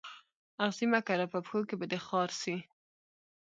[0.63, 2.55] آغزي مه کره په پښو کي به دي خار سي